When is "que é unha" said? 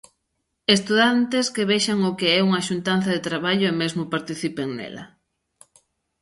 2.19-2.65